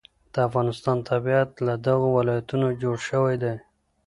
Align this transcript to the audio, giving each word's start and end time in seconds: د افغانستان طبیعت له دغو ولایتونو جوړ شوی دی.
د 0.33 0.35
افغانستان 0.47 0.97
طبیعت 1.11 1.49
له 1.67 1.73
دغو 1.87 2.07
ولایتونو 2.17 2.67
جوړ 2.81 2.95
شوی 3.09 3.35
دی. 3.43 3.55